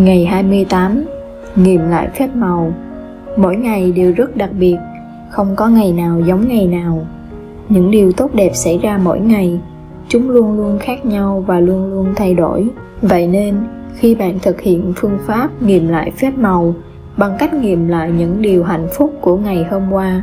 Ngày 0.00 0.24
28 0.24 1.04
Nghiệm 1.56 1.80
lại 1.90 2.08
phép 2.14 2.28
màu. 2.34 2.72
Mỗi 3.36 3.56
ngày 3.56 3.92
đều 3.92 4.12
rất 4.12 4.36
đặc 4.36 4.50
biệt, 4.58 4.76
Không 5.30 5.56
có 5.56 5.68
ngày 5.68 5.92
nào 5.92 6.20
giống 6.20 6.48
ngày 6.48 6.66
nào. 6.66 7.06
Những 7.68 7.90
điều 7.90 8.12
tốt 8.12 8.34
đẹp 8.34 8.50
xảy 8.54 8.78
ra 8.78 8.98
mỗi 9.04 9.20
ngày, 9.20 9.60
Chúng 10.08 10.30
luôn 10.30 10.56
luôn 10.56 10.78
khác 10.78 11.06
nhau 11.06 11.44
và 11.46 11.60
luôn 11.60 11.90
luôn 11.90 12.12
thay 12.16 12.34
đổi. 12.34 12.68
Vậy 13.02 13.26
nên, 13.26 13.54
khi 13.94 14.14
bạn 14.14 14.38
thực 14.42 14.60
hiện 14.60 14.92
phương 14.96 15.18
pháp 15.26 15.62
nghiệm 15.62 15.88
lại 15.88 16.10
phép 16.10 16.32
màu 16.38 16.74
bằng 17.16 17.36
cách 17.38 17.54
nghiệm 17.54 17.88
lại 17.88 18.10
những 18.18 18.42
điều 18.42 18.64
hạnh 18.64 18.88
phúc 18.92 19.14
của 19.20 19.36
ngày 19.36 19.64
hôm 19.70 19.92
qua, 19.92 20.22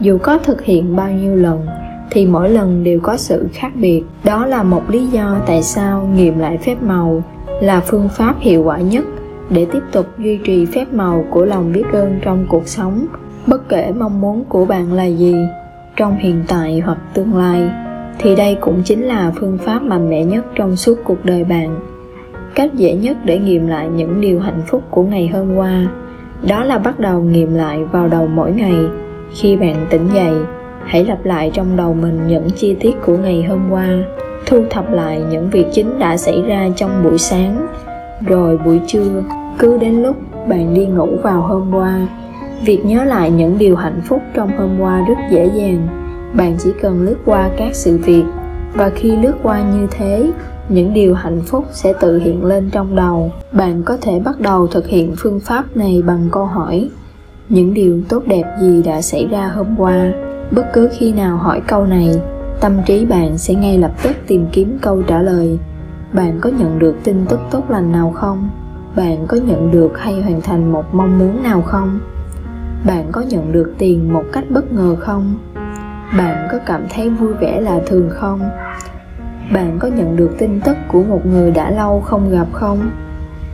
dù 0.00 0.18
có 0.22 0.38
thực 0.38 0.64
hiện 0.64 0.96
bao 0.96 1.10
nhiêu 1.10 1.36
lần 1.36 1.66
thì 2.10 2.26
mỗi 2.26 2.50
lần 2.50 2.84
đều 2.84 3.00
có 3.00 3.16
sự 3.16 3.48
khác 3.52 3.72
biệt. 3.74 4.02
Đó 4.24 4.46
là 4.46 4.62
một 4.62 4.90
lý 4.90 5.06
do 5.06 5.36
tại 5.46 5.62
sao 5.62 6.08
nghiệm 6.14 6.38
lại 6.38 6.58
phép 6.58 6.82
màu 6.82 7.22
là 7.62 7.80
phương 7.80 8.08
pháp 8.08 8.34
hiệu 8.40 8.62
quả 8.62 8.78
nhất 8.78 9.04
để 9.50 9.66
tiếp 9.72 9.82
tục 9.92 10.06
duy 10.18 10.38
trì 10.44 10.66
phép 10.66 10.92
màu 10.92 11.24
của 11.30 11.44
lòng 11.44 11.72
biết 11.72 11.84
ơn 11.92 12.18
trong 12.22 12.46
cuộc 12.48 12.68
sống. 12.68 13.06
Bất 13.46 13.68
kể 13.68 13.92
mong 13.98 14.20
muốn 14.20 14.44
của 14.44 14.64
bạn 14.64 14.92
là 14.92 15.04
gì 15.04 15.34
trong 15.96 16.18
hiện 16.18 16.44
tại 16.48 16.82
hoặc 16.84 16.98
tương 17.14 17.36
lai, 17.36 17.70
thì 18.18 18.36
đây 18.36 18.56
cũng 18.60 18.82
chính 18.84 19.02
là 19.02 19.32
phương 19.40 19.58
pháp 19.58 19.82
mạnh 19.82 20.10
mẽ 20.10 20.24
nhất 20.24 20.46
trong 20.54 20.76
suốt 20.76 20.98
cuộc 21.04 21.24
đời 21.24 21.44
bạn. 21.44 21.80
Cách 22.54 22.74
dễ 22.74 22.94
nhất 22.94 23.16
để 23.24 23.38
nghiệm 23.38 23.66
lại 23.66 23.88
những 23.88 24.20
điều 24.20 24.40
hạnh 24.40 24.62
phúc 24.66 24.82
của 24.90 25.02
ngày 25.02 25.28
hôm 25.28 25.56
qua, 25.56 25.86
đó 26.48 26.64
là 26.64 26.78
bắt 26.78 27.00
đầu 27.00 27.20
nghiệm 27.20 27.54
lại 27.54 27.84
vào 27.84 28.08
đầu 28.08 28.26
mỗi 28.26 28.52
ngày 28.52 28.76
khi 29.34 29.56
bạn 29.56 29.86
tỉnh 29.90 30.08
dậy 30.14 30.34
hãy 30.86 31.04
lặp 31.04 31.24
lại 31.24 31.50
trong 31.54 31.76
đầu 31.76 31.94
mình 31.94 32.26
những 32.26 32.50
chi 32.50 32.76
tiết 32.80 32.92
của 33.06 33.16
ngày 33.16 33.42
hôm 33.42 33.70
qua. 33.70 33.88
Thu 34.46 34.64
thập 34.70 34.92
lại 34.92 35.22
những 35.30 35.50
việc 35.50 35.66
chính 35.72 35.98
đã 35.98 36.16
xảy 36.16 36.42
ra 36.42 36.68
trong 36.76 37.04
buổi 37.04 37.18
sáng. 37.18 37.66
Rồi 38.26 38.58
buổi 38.58 38.80
trưa, 38.86 39.22
cứ 39.58 39.78
đến 39.78 40.02
lúc 40.02 40.16
bạn 40.48 40.74
đi 40.74 40.86
ngủ 40.86 41.08
vào 41.22 41.40
hôm 41.40 41.74
qua, 41.74 42.06
việc 42.64 42.84
nhớ 42.84 43.04
lại 43.04 43.30
những 43.30 43.58
điều 43.58 43.76
hạnh 43.76 44.00
phúc 44.04 44.22
trong 44.34 44.50
hôm 44.58 44.80
qua 44.80 45.04
rất 45.08 45.18
dễ 45.30 45.50
dàng. 45.54 45.88
Bạn 46.32 46.56
chỉ 46.58 46.70
cần 46.82 47.02
lướt 47.02 47.16
qua 47.24 47.50
các 47.56 47.74
sự 47.74 47.98
việc, 47.98 48.24
và 48.74 48.90
khi 48.90 49.16
lướt 49.16 49.34
qua 49.42 49.62
như 49.74 49.86
thế, 49.90 50.30
những 50.68 50.94
điều 50.94 51.14
hạnh 51.14 51.40
phúc 51.46 51.64
sẽ 51.72 51.92
tự 52.00 52.18
hiện 52.18 52.44
lên 52.44 52.70
trong 52.70 52.96
đầu. 52.96 53.32
Bạn 53.52 53.82
có 53.82 53.96
thể 54.00 54.20
bắt 54.24 54.40
đầu 54.40 54.66
thực 54.66 54.86
hiện 54.86 55.14
phương 55.18 55.40
pháp 55.40 55.76
này 55.76 56.02
bằng 56.06 56.28
câu 56.32 56.44
hỏi, 56.44 56.88
những 57.48 57.74
điều 57.74 58.00
tốt 58.08 58.22
đẹp 58.26 58.44
gì 58.60 58.82
đã 58.82 59.02
xảy 59.02 59.26
ra 59.30 59.46
hôm 59.46 59.66
qua? 59.78 60.12
Bất 60.50 60.66
cứ 60.72 60.88
khi 60.92 61.12
nào 61.12 61.36
hỏi 61.36 61.62
câu 61.66 61.86
này, 61.86 62.20
tâm 62.60 62.72
trí 62.86 63.06
bạn 63.06 63.38
sẽ 63.38 63.54
ngay 63.54 63.78
lập 63.78 63.92
tức 64.02 64.16
tìm 64.26 64.46
kiếm 64.52 64.78
câu 64.82 65.02
trả 65.02 65.22
lời. 65.22 65.58
Bạn 66.12 66.38
có 66.40 66.50
nhận 66.50 66.78
được 66.78 66.96
tin 67.04 67.26
tức 67.28 67.40
tốt 67.50 67.70
lành 67.70 67.92
nào 67.92 68.10
không? 68.10 68.50
Bạn 68.96 69.26
có 69.26 69.36
nhận 69.36 69.70
được 69.70 69.98
hay 69.98 70.22
hoàn 70.22 70.40
thành 70.40 70.72
một 70.72 70.94
mong 70.94 71.18
muốn 71.18 71.42
nào 71.42 71.62
không? 71.62 72.00
Bạn 72.86 73.08
có 73.12 73.20
nhận 73.20 73.52
được 73.52 73.74
tiền 73.78 74.12
một 74.12 74.24
cách 74.32 74.44
bất 74.50 74.72
ngờ 74.72 74.96
không? 75.00 75.34
Bạn 76.18 76.48
có 76.52 76.58
cảm 76.66 76.86
thấy 76.90 77.10
vui 77.10 77.34
vẻ 77.34 77.60
là 77.60 77.80
thường 77.86 78.10
không? 78.10 78.40
Bạn 79.52 79.78
có 79.78 79.88
nhận 79.88 80.16
được 80.16 80.30
tin 80.38 80.60
tức 80.60 80.76
của 80.88 81.02
một 81.02 81.26
người 81.26 81.50
đã 81.50 81.70
lâu 81.70 82.00
không 82.00 82.30
gặp 82.30 82.46
không? 82.52 82.90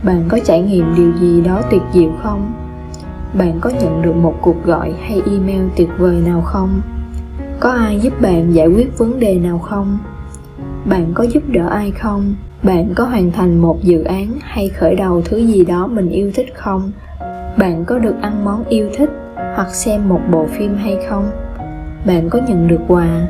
Bạn 0.03 0.23
có 0.29 0.39
trải 0.45 0.61
nghiệm 0.61 0.95
điều 0.95 1.11
gì 1.19 1.41
đó 1.41 1.61
tuyệt 1.71 1.81
diệu 1.93 2.09
không? 2.23 2.66
Bạn 3.37 3.59
có 3.61 3.69
nhận 3.81 4.01
được 4.01 4.15
một 4.15 4.33
cuộc 4.41 4.63
gọi 4.63 4.93
hay 5.01 5.21
email 5.25 5.61
tuyệt 5.75 5.89
vời 5.97 6.21
nào 6.25 6.41
không? 6.41 6.81
Có 7.59 7.69
ai 7.69 7.99
giúp 7.99 8.21
bạn 8.21 8.53
giải 8.53 8.67
quyết 8.67 8.97
vấn 8.97 9.19
đề 9.19 9.39
nào 9.39 9.59
không? 9.59 9.97
Bạn 10.85 11.11
có 11.13 11.23
giúp 11.23 11.43
đỡ 11.47 11.67
ai 11.67 11.91
không? 11.91 12.35
Bạn 12.63 12.93
có 12.95 13.03
hoàn 13.03 13.31
thành 13.31 13.57
một 13.57 13.83
dự 13.83 14.03
án 14.03 14.27
hay 14.41 14.69
khởi 14.69 14.95
đầu 14.95 15.21
thứ 15.25 15.37
gì 15.37 15.65
đó 15.65 15.87
mình 15.87 16.09
yêu 16.09 16.31
thích 16.35 16.55
không? 16.55 16.91
Bạn 17.57 17.85
có 17.85 17.99
được 17.99 18.15
ăn 18.21 18.45
món 18.45 18.65
yêu 18.65 18.89
thích 18.97 19.09
hoặc 19.55 19.75
xem 19.75 20.09
một 20.09 20.21
bộ 20.31 20.45
phim 20.47 20.75
hay 20.75 20.97
không? 21.09 21.31
Bạn 22.05 22.29
có 22.29 22.39
nhận 22.47 22.67
được 22.67 22.79
quà, 22.87 23.27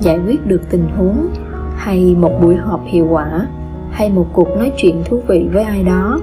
giải 0.00 0.18
quyết 0.26 0.46
được 0.46 0.62
tình 0.70 0.88
huống 0.96 1.28
hay 1.76 2.16
một 2.18 2.32
buổi 2.42 2.56
họp 2.56 2.80
hiệu 2.86 3.06
quả 3.10 3.46
hay 3.90 4.10
một 4.10 4.26
cuộc 4.32 4.48
nói 4.48 4.72
chuyện 4.76 5.02
thú 5.04 5.22
vị 5.26 5.48
với 5.52 5.62
ai 5.62 5.82
đó? 5.82 6.20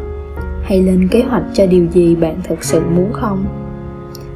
Hay 0.67 0.81
lên 0.81 1.07
kế 1.11 1.23
hoạch 1.29 1.43
cho 1.53 1.65
điều 1.65 1.85
gì 1.85 2.15
bạn 2.15 2.35
thực 2.43 2.63
sự 2.63 2.81
muốn 2.95 3.13
không? 3.13 3.45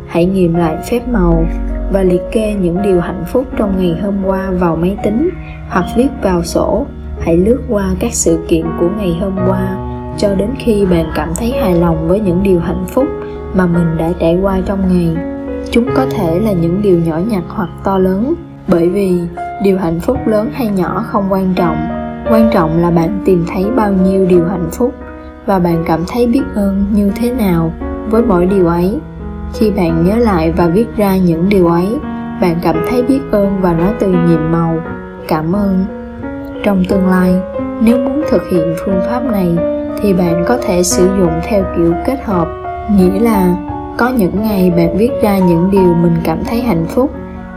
Hãy 0.07 0.25
nghiệm 0.25 0.55
lại 0.55 0.77
phép 0.89 1.07
màu 1.07 1.45
và 1.91 2.03
liệt 2.03 2.21
kê 2.31 2.53
những 2.53 2.81
điều 2.81 3.01
hạnh 3.01 3.23
phúc 3.27 3.45
trong 3.57 3.73
ngày 3.77 3.95
hôm 4.01 4.25
qua 4.25 4.51
vào 4.51 4.75
máy 4.75 4.97
tính 5.03 5.29
hoặc 5.69 5.85
viết 5.97 6.07
vào 6.21 6.43
sổ. 6.43 6.85
Hãy 7.19 7.37
lướt 7.37 7.57
qua 7.69 7.89
các 7.99 8.13
sự 8.13 8.39
kiện 8.47 8.65
của 8.79 8.89
ngày 8.97 9.17
hôm 9.21 9.35
qua 9.47 9.77
cho 10.17 10.35
đến 10.35 10.49
khi 10.59 10.85
bạn 10.85 11.05
cảm 11.15 11.29
thấy 11.37 11.51
hài 11.51 11.75
lòng 11.75 12.07
với 12.07 12.19
những 12.19 12.43
điều 12.43 12.59
hạnh 12.59 12.85
phúc 12.87 13.05
mà 13.53 13.65
mình 13.65 13.97
đã 13.97 14.11
trải 14.19 14.39
qua 14.41 14.59
trong 14.65 14.79
ngày. 14.87 15.15
Chúng 15.71 15.85
có 15.95 16.05
thể 16.11 16.39
là 16.39 16.51
những 16.51 16.81
điều 16.81 16.99
nhỏ 16.99 17.19
nhặt 17.29 17.43
hoặc 17.47 17.69
to 17.83 17.97
lớn, 17.97 18.33
bởi 18.67 18.89
vì 18.89 19.19
điều 19.63 19.77
hạnh 19.77 19.99
phúc 19.99 20.17
lớn 20.25 20.49
hay 20.53 20.67
nhỏ 20.67 21.05
không 21.07 21.25
quan 21.29 21.53
trọng. 21.55 21.77
Quan 22.29 22.49
trọng 22.53 22.81
là 22.81 22.91
bạn 22.91 23.21
tìm 23.25 23.45
thấy 23.53 23.65
bao 23.75 23.91
nhiêu 23.91 24.25
điều 24.25 24.45
hạnh 24.45 24.69
phúc 24.71 24.93
và 25.46 25.59
bạn 25.59 25.84
cảm 25.88 26.03
thấy 26.07 26.28
biết 26.28 26.44
ơn 26.56 26.85
như 26.91 27.12
thế 27.16 27.31
nào 27.31 27.74
với 28.09 28.24
mỗi 28.24 28.46
điều 28.46 28.68
ấy. 28.68 29.00
Khi 29.53 29.72
bạn 29.72 30.06
nhớ 30.06 30.16
lại 30.16 30.52
và 30.52 30.68
viết 30.68 30.85
ra 30.97 31.18
những 31.18 31.50
điều 31.50 31.68
ấy, 31.68 31.97
bạn 32.41 32.56
cảm 32.62 32.75
thấy 32.90 33.03
biết 33.03 33.19
ơn 33.31 33.62
và 33.62 33.74
nói 33.74 33.94
từ 34.00 34.07
nhiệm 34.07 34.52
màu, 34.52 34.78
cảm 35.28 35.56
ơn. 35.56 35.85
Trong 36.63 36.84
tương 36.90 37.07
lai, 37.07 37.34
nếu 37.81 37.97
muốn 37.97 38.22
thực 38.29 38.50
hiện 38.50 38.75
phương 38.85 39.02
pháp 39.09 39.24
này, 39.31 39.57
thì 40.02 40.13
bạn 40.13 40.46
có 40.47 40.57
thể 40.57 40.84
sử 40.84 41.09
dụng 41.19 41.34
theo 41.44 41.63
kiểu 41.78 41.94
kết 42.06 42.25
hợp, 42.25 42.47
nghĩa 42.97 43.19
là 43.19 43.56
có 43.97 44.09
những 44.09 44.41
ngày 44.41 44.73
bạn 44.78 44.97
viết 44.97 45.12
ra 45.22 45.38
những 45.38 45.72
điều 45.72 45.94
mình 45.94 46.16
cảm 46.23 46.44
thấy 46.44 46.62
hạnh 46.62 46.85
phúc 46.90 47.12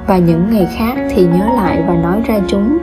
và 0.06 0.18
những 0.18 0.42
ngày 0.50 0.68
khác 0.78 0.94
thì 1.10 1.26
nhớ 1.26 1.46
lại 1.56 1.84
và 1.88 1.94
nói 1.94 2.22
ra 2.26 2.38
chúng, 2.46 2.78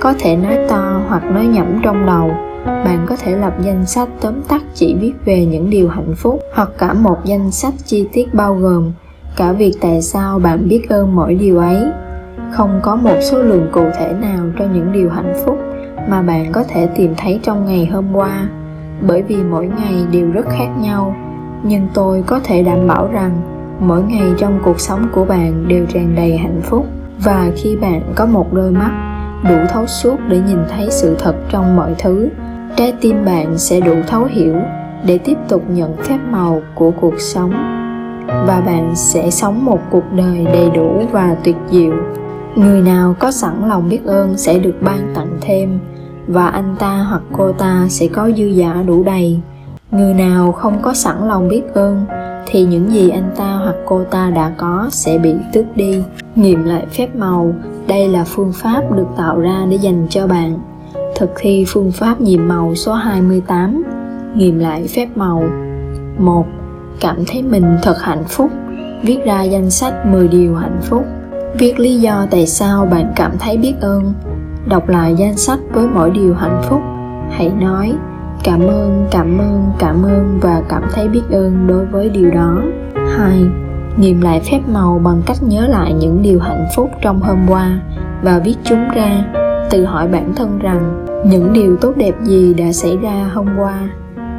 có 0.00 0.14
thể 0.18 0.36
nói 0.36 0.58
to 0.68 1.00
hoặc 1.08 1.24
nói 1.24 1.46
nhẩm 1.46 1.66
trong 1.82 2.06
đầu 2.06 2.30
bạn 2.66 3.06
có 3.08 3.16
thể 3.16 3.36
lập 3.36 3.54
danh 3.60 3.86
sách 3.86 4.08
tóm 4.20 4.42
tắt 4.48 4.62
chỉ 4.74 4.96
viết 5.00 5.12
về 5.24 5.46
những 5.46 5.70
điều 5.70 5.88
hạnh 5.88 6.14
phúc 6.16 6.40
hoặc 6.54 6.68
cả 6.78 6.92
một 6.92 7.16
danh 7.24 7.50
sách 7.50 7.74
chi 7.84 8.08
tiết 8.12 8.34
bao 8.34 8.54
gồm 8.54 8.92
cả 9.36 9.52
việc 9.52 9.72
tại 9.80 10.02
sao 10.02 10.38
bạn 10.38 10.68
biết 10.68 10.88
ơn 10.88 11.16
mỗi 11.16 11.34
điều 11.34 11.58
ấy. 11.58 11.84
Không 12.50 12.80
có 12.82 12.96
một 12.96 13.16
số 13.20 13.42
lượng 13.42 13.68
cụ 13.72 13.84
thể 13.98 14.12
nào 14.20 14.44
cho 14.58 14.64
những 14.74 14.92
điều 14.92 15.10
hạnh 15.10 15.34
phúc 15.44 15.58
mà 16.08 16.22
bạn 16.22 16.52
có 16.52 16.64
thể 16.68 16.88
tìm 16.96 17.14
thấy 17.16 17.40
trong 17.42 17.66
ngày 17.66 17.86
hôm 17.86 18.04
qua, 18.12 18.48
bởi 19.00 19.22
vì 19.22 19.36
mỗi 19.36 19.70
ngày 19.78 20.06
đều 20.12 20.30
rất 20.30 20.46
khác 20.48 20.68
nhau. 20.80 21.16
Nhưng 21.62 21.88
tôi 21.94 22.24
có 22.26 22.40
thể 22.44 22.62
đảm 22.62 22.86
bảo 22.86 23.08
rằng 23.12 23.42
mỗi 23.80 24.02
ngày 24.02 24.32
trong 24.38 24.60
cuộc 24.64 24.80
sống 24.80 25.08
của 25.12 25.24
bạn 25.24 25.68
đều 25.68 25.86
tràn 25.86 26.14
đầy 26.14 26.36
hạnh 26.36 26.60
phúc. 26.64 26.86
Và 27.24 27.50
khi 27.56 27.76
bạn 27.76 28.02
có 28.14 28.26
một 28.26 28.52
đôi 28.52 28.70
mắt 28.70 28.90
đủ 29.48 29.56
thấu 29.68 29.86
suốt 29.86 30.16
để 30.28 30.40
nhìn 30.46 30.58
thấy 30.70 30.88
sự 30.90 31.16
thật 31.18 31.36
trong 31.50 31.76
mọi 31.76 31.94
thứ 31.98 32.28
trái 32.76 32.94
tim 33.00 33.24
bạn 33.24 33.58
sẽ 33.58 33.80
đủ 33.80 33.94
thấu 34.06 34.24
hiểu 34.24 34.54
để 35.06 35.18
tiếp 35.18 35.36
tục 35.48 35.62
nhận 35.68 35.96
phép 35.96 36.18
màu 36.30 36.62
của 36.74 36.90
cuộc 37.00 37.20
sống. 37.20 37.52
Và 38.26 38.62
bạn 38.66 38.92
sẽ 38.94 39.30
sống 39.30 39.64
một 39.64 39.80
cuộc 39.90 40.12
đời 40.12 40.46
đầy 40.52 40.70
đủ 40.70 41.02
và 41.12 41.36
tuyệt 41.44 41.56
diệu. 41.70 41.92
Người 42.54 42.80
nào 42.80 43.14
có 43.18 43.30
sẵn 43.30 43.68
lòng 43.68 43.88
biết 43.88 44.04
ơn 44.04 44.36
sẽ 44.36 44.58
được 44.58 44.74
ban 44.80 45.12
tặng 45.14 45.38
thêm, 45.40 45.78
và 46.26 46.46
anh 46.46 46.76
ta 46.78 47.06
hoặc 47.08 47.22
cô 47.32 47.52
ta 47.52 47.86
sẽ 47.88 48.06
có 48.06 48.30
dư 48.36 48.44
giả 48.44 48.84
đủ 48.86 49.04
đầy. 49.04 49.40
Người 49.90 50.14
nào 50.14 50.52
không 50.52 50.78
có 50.82 50.94
sẵn 50.94 51.28
lòng 51.28 51.48
biết 51.48 51.62
ơn, 51.74 52.04
thì 52.46 52.64
những 52.64 52.90
gì 52.90 53.08
anh 53.08 53.30
ta 53.36 53.52
hoặc 53.64 53.76
cô 53.86 54.04
ta 54.04 54.30
đã 54.30 54.52
có 54.56 54.88
sẽ 54.90 55.18
bị 55.18 55.34
tước 55.52 55.76
đi. 55.76 56.02
Nghiệm 56.34 56.64
lại 56.64 56.86
phép 56.90 57.16
màu, 57.16 57.54
đây 57.86 58.08
là 58.08 58.24
phương 58.24 58.52
pháp 58.52 58.82
được 58.92 59.06
tạo 59.16 59.40
ra 59.40 59.66
để 59.70 59.76
dành 59.76 60.06
cho 60.10 60.26
bạn 60.26 60.58
thực 61.18 61.30
thi 61.36 61.64
phương 61.68 61.92
pháp 61.92 62.20
nhiệm 62.20 62.48
màu 62.48 62.74
số 62.74 62.92
28 62.92 63.82
nghiệm 64.34 64.58
lại 64.58 64.88
phép 64.96 65.08
màu. 65.14 65.44
1. 66.18 66.46
Cảm 67.00 67.16
thấy 67.26 67.42
mình 67.42 67.76
thật 67.82 67.96
hạnh 68.00 68.24
phúc, 68.28 68.50
Viết 69.02 69.18
ra 69.24 69.42
danh 69.42 69.70
sách 69.70 70.06
10 70.06 70.28
điều 70.28 70.56
hạnh 70.56 70.80
phúc. 70.82 71.04
Viết 71.58 71.78
lý 71.78 71.96
do 71.96 72.26
tại 72.30 72.46
sao 72.46 72.86
bạn 72.86 73.12
cảm 73.16 73.32
thấy 73.38 73.56
biết 73.56 73.74
ơn, 73.80 74.12
Đọc 74.68 74.88
lại 74.88 75.14
danh 75.18 75.36
sách 75.36 75.58
với 75.72 75.86
mỗi 75.86 76.10
điều 76.10 76.34
hạnh 76.34 76.62
phúc. 76.68 76.80
Hãy 77.30 77.52
nói, 77.60 77.92
cảm 78.44 78.60
ơn 78.60 79.06
cảm 79.10 79.38
ơn 79.38 79.72
cảm 79.78 80.02
ơn 80.02 80.38
và 80.42 80.62
cảm 80.68 80.82
thấy 80.92 81.08
biết 81.08 81.22
ơn 81.30 81.66
đối 81.66 81.86
với 81.86 82.08
điều 82.08 82.30
đó. 82.30 82.62
Hai, 83.16 83.44
nghiệm 83.96 84.20
lại 84.20 84.40
phép 84.50 84.60
màu 84.68 85.00
bằng 85.04 85.22
cách 85.26 85.42
nhớ 85.42 85.66
lại 85.66 85.92
những 85.92 86.22
điều 86.22 86.40
hạnh 86.40 86.66
phúc 86.76 86.90
trong 87.02 87.20
hôm 87.20 87.38
qua 87.48 87.80
và 88.22 88.38
viết 88.38 88.56
chúng 88.64 88.88
ra 88.94 89.45
tự 89.70 89.84
hỏi 89.84 90.08
bản 90.08 90.32
thân 90.36 90.58
rằng 90.58 91.06
những 91.26 91.52
điều 91.52 91.76
tốt 91.76 91.92
đẹp 91.96 92.14
gì 92.22 92.54
đã 92.54 92.72
xảy 92.72 92.96
ra 92.96 93.30
hôm 93.34 93.46
qua 93.58 93.88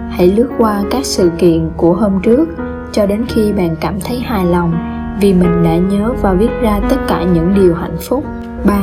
hãy 0.09 0.27
lướt 0.27 0.50
qua 0.57 0.83
các 0.91 1.06
sự 1.06 1.31
kiện 1.38 1.69
của 1.77 1.94
hôm 1.94 2.19
trước 2.24 2.50
cho 2.91 3.06
đến 3.06 3.25
khi 3.27 3.53
bạn 3.53 3.75
cảm 3.81 4.00
thấy 4.01 4.19
hài 4.19 4.45
lòng 4.45 4.74
vì 5.21 5.33
mình 5.33 5.63
đã 5.63 5.77
nhớ 5.77 6.13
và 6.21 6.33
viết 6.33 6.50
ra 6.62 6.79
tất 6.89 6.97
cả 7.07 7.24
những 7.33 7.53
điều 7.56 7.74
hạnh 7.75 7.97
phúc 8.01 8.24
3. 8.65 8.79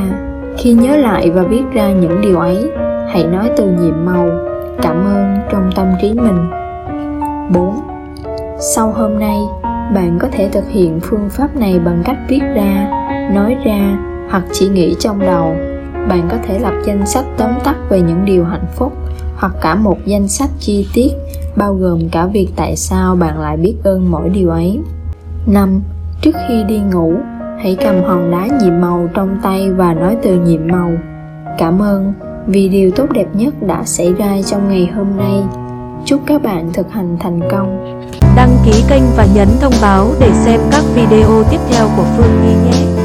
Khi 0.57 0.73
nhớ 0.73 0.97
lại 0.97 1.31
và 1.31 1.43
viết 1.43 1.63
ra 1.73 1.91
những 1.91 2.21
điều 2.21 2.39
ấy, 2.39 2.71
hãy 3.09 3.23
nói 3.23 3.51
từ 3.57 3.69
nhiệm 3.69 4.05
màu 4.05 4.29
cảm 4.81 5.05
ơn 5.05 5.37
trong 5.51 5.69
tâm 5.75 5.87
trí 6.01 6.13
mình 6.13 6.49
4. 7.53 7.79
Sau 8.59 8.91
hôm 8.91 9.19
nay, 9.19 9.37
bạn 9.95 10.17
có 10.19 10.27
thể 10.31 10.49
thực 10.51 10.69
hiện 10.69 10.99
phương 11.03 11.29
pháp 11.29 11.55
này 11.55 11.79
bằng 11.79 12.01
cách 12.05 12.17
viết 12.27 12.41
ra, 12.55 12.87
nói 13.33 13.57
ra 13.65 13.97
hoặc 14.29 14.43
chỉ 14.51 14.69
nghĩ 14.69 14.95
trong 14.99 15.19
đầu. 15.19 15.55
Bạn 16.09 16.27
có 16.31 16.37
thể 16.47 16.59
lập 16.59 16.73
danh 16.85 17.05
sách 17.05 17.25
tóm 17.37 17.49
tắt 17.63 17.75
về 17.89 18.01
những 18.01 18.25
điều 18.25 18.45
hạnh 18.45 18.65
phúc 18.75 18.93
hoặc 19.35 19.53
cả 19.61 19.75
một 19.75 19.97
danh 20.05 20.27
sách 20.27 20.49
chi 20.59 20.87
tiết 20.93 21.11
bao 21.55 21.73
gồm 21.73 22.09
cả 22.09 22.25
việc 22.25 22.47
tại 22.55 22.75
sao 22.75 23.15
bạn 23.15 23.39
lại 23.39 23.57
biết 23.57 23.75
ơn 23.83 24.11
mỗi 24.11 24.29
điều 24.29 24.49
ấy. 24.49 24.79
5. 25.47 25.81
Trước 26.21 26.35
khi 26.47 26.63
đi 26.63 26.79
ngủ, 26.79 27.13
hãy 27.57 27.77
cầm 27.79 28.03
hòn 28.03 28.31
đá 28.31 28.47
nhiệm 28.61 28.81
màu 28.81 29.09
trong 29.13 29.39
tay 29.43 29.71
và 29.71 29.93
nói 29.93 30.17
từ 30.23 30.39
nhiệm 30.39 30.67
màu. 30.67 30.91
Cảm 31.57 31.81
ơn 31.81 32.13
vì 32.47 32.69
điều 32.69 32.91
tốt 32.91 33.05
đẹp 33.11 33.27
nhất 33.33 33.53
đã 33.61 33.83
xảy 33.85 34.13
ra 34.13 34.37
trong 34.45 34.69
ngày 34.69 34.89
hôm 34.95 35.17
nay. 35.17 35.43
Chúc 36.05 36.21
các 36.25 36.43
bạn 36.43 36.69
thực 36.73 36.91
hành 36.91 37.17
thành 37.19 37.39
công. 37.51 38.01
Đăng 38.35 38.57
ký 38.65 38.83
kênh 38.89 39.03
và 39.17 39.27
nhấn 39.35 39.47
thông 39.61 39.73
báo 39.81 40.07
để 40.19 40.31
xem 40.33 40.59
các 40.71 40.83
video 40.95 41.43
tiếp 41.51 41.59
theo 41.69 41.87
của 41.97 42.03
Phương 42.17 42.41
Nhi 42.43 42.53
nhé. 42.65 43.04